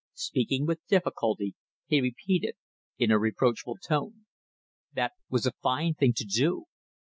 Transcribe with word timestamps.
Speaking 0.15 0.65
with 0.65 0.83
difficulty, 0.87 1.53
he 1.85 2.01
repeated 2.01 2.55
in 2.97 3.11
a 3.11 3.19
reproachful 3.19 3.77
tone 3.83 4.25
"That 4.95 5.11
was 5.29 5.45
a 5.45 5.53
fine 5.61 5.93
thing 5.93 6.13
to 6.15 6.25
do." 6.25 6.65